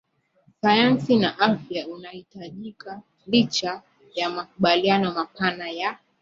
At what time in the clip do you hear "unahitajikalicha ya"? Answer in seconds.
1.87-4.29